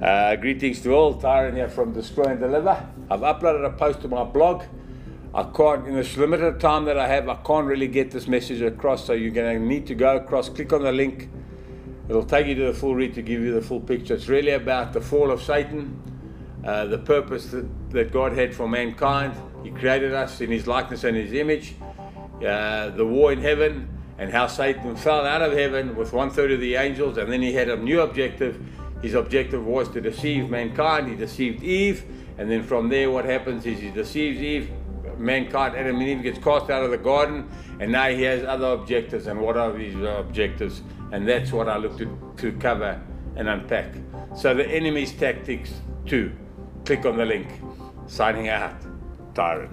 Uh, 0.00 0.36
greetings 0.36 0.80
to 0.80 0.92
all, 0.92 1.12
Tyron 1.20 1.54
here 1.54 1.68
from 1.68 1.92
Destroy 1.92 2.26
and 2.26 2.38
Deliver. 2.38 2.88
I've 3.10 3.18
uploaded 3.18 3.66
a 3.66 3.70
post 3.70 4.00
to 4.02 4.08
my 4.08 4.22
blog. 4.22 4.62
I 5.34 5.42
can't, 5.42 5.88
in 5.88 5.94
this 5.96 6.16
limited 6.16 6.60
time 6.60 6.84
that 6.84 6.96
I 6.96 7.08
have, 7.08 7.28
I 7.28 7.34
can't 7.34 7.66
really 7.66 7.88
get 7.88 8.12
this 8.12 8.28
message 8.28 8.62
across, 8.62 9.04
so 9.04 9.12
you're 9.12 9.32
going 9.32 9.58
to 9.58 9.66
need 9.66 9.88
to 9.88 9.96
go 9.96 10.14
across, 10.14 10.48
click 10.48 10.72
on 10.72 10.84
the 10.84 10.92
link. 10.92 11.28
It'll 12.08 12.24
take 12.24 12.46
you 12.46 12.54
to 12.54 12.66
the 12.66 12.74
full 12.74 12.94
read 12.94 13.12
to 13.14 13.22
give 13.22 13.40
you 13.40 13.52
the 13.52 13.60
full 13.60 13.80
picture. 13.80 14.14
It's 14.14 14.28
really 14.28 14.52
about 14.52 14.92
the 14.92 15.00
fall 15.00 15.32
of 15.32 15.42
Satan, 15.42 16.00
uh, 16.64 16.84
the 16.84 16.98
purpose 16.98 17.46
that, 17.46 17.66
that 17.90 18.12
God 18.12 18.34
had 18.34 18.54
for 18.54 18.68
mankind. 18.68 19.34
He 19.64 19.70
created 19.72 20.14
us 20.14 20.40
in 20.40 20.52
His 20.52 20.68
likeness 20.68 21.02
and 21.02 21.16
His 21.16 21.32
image, 21.32 21.74
uh, 22.46 22.90
the 22.90 23.04
war 23.04 23.32
in 23.32 23.40
heaven, 23.40 23.88
and 24.16 24.30
how 24.30 24.46
Satan 24.46 24.94
fell 24.94 25.26
out 25.26 25.42
of 25.42 25.54
heaven 25.54 25.96
with 25.96 26.12
one 26.12 26.30
third 26.30 26.52
of 26.52 26.60
the 26.60 26.76
angels, 26.76 27.18
and 27.18 27.32
then 27.32 27.42
he 27.42 27.52
had 27.52 27.68
a 27.68 27.76
new 27.76 28.00
objective. 28.00 28.64
His 29.02 29.14
objective 29.14 29.64
was 29.64 29.88
to 29.90 30.00
deceive 30.00 30.50
mankind. 30.50 31.08
He 31.08 31.14
deceived 31.14 31.62
Eve, 31.62 32.04
and 32.36 32.50
then 32.50 32.62
from 32.62 32.88
there, 32.88 33.10
what 33.10 33.24
happens 33.24 33.64
is 33.66 33.78
he 33.78 33.90
deceives 33.90 34.40
Eve. 34.40 34.70
Mankind, 35.16 35.74
Adam 35.74 35.96
and 35.96 36.08
Eve, 36.08 36.22
gets 36.22 36.38
cast 36.38 36.70
out 36.70 36.84
of 36.84 36.90
the 36.92 36.98
garden, 36.98 37.48
and 37.80 37.90
now 37.90 38.08
he 38.08 38.22
has 38.22 38.44
other 38.44 38.68
objectives. 38.68 39.26
And 39.26 39.40
what 39.40 39.56
are 39.56 39.72
these 39.72 39.96
objectives? 39.96 40.82
And 41.10 41.28
that's 41.28 41.52
what 41.52 41.68
I 41.68 41.76
look 41.76 41.98
to, 41.98 42.34
to 42.36 42.52
cover 42.52 43.00
and 43.34 43.48
unpack. 43.48 43.94
So, 44.36 44.54
the 44.54 44.66
enemy's 44.68 45.12
tactics, 45.12 45.72
too. 46.06 46.32
Click 46.84 47.04
on 47.04 47.16
the 47.16 47.24
link. 47.24 47.48
Signing 48.06 48.48
out, 48.48 48.76
Tyron. 49.34 49.70